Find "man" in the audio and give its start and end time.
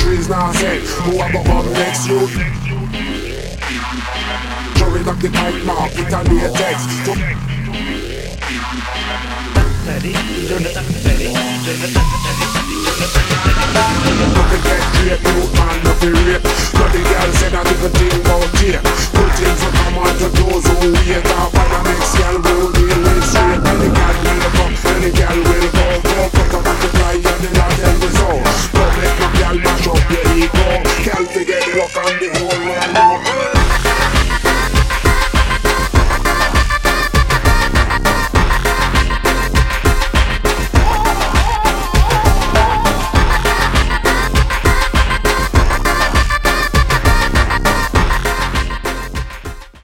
15.56-15.78